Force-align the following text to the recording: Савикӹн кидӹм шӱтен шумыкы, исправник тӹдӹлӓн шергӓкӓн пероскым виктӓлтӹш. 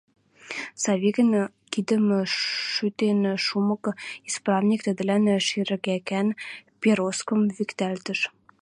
Савикӹн 0.81 1.29
кидӹм 1.71 2.03
шӱтен 2.73 3.19
шумыкы, 3.45 3.91
исправник 4.27 4.79
тӹдӹлӓн 4.85 5.23
шергӓкӓн 5.47 6.27
пероскым 6.81 7.39
виктӓлтӹш. 7.57 8.19